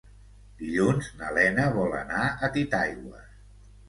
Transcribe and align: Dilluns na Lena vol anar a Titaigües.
Dilluns 0.61 1.09
na 1.19 1.29
Lena 1.35 1.65
vol 1.75 1.93
anar 1.97 2.21
a 2.47 2.49
Titaigües. 2.57 3.29